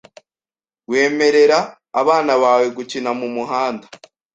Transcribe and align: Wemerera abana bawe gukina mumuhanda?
Wemerera 0.91 1.59
abana 2.01 2.33
bawe 2.43 2.67
gukina 2.77 3.09
mumuhanda? 3.19 3.85